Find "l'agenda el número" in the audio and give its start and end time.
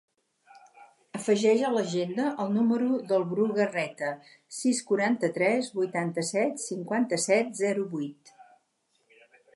1.73-2.87